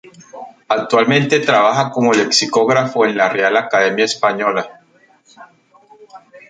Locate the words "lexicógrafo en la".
2.11-3.29